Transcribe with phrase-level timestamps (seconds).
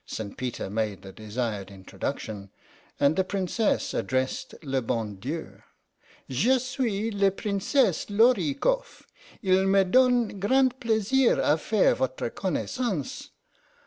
[0.07, 0.35] St.
[0.35, 2.49] Peter made the desired introduction,
[2.99, 5.61] and the Princess addressed le Bon Dieu:
[5.95, 9.05] * Je suis la Princesse Lor i koff.
[9.43, 13.29] II me donne grand plaisir a faire votre connaissance.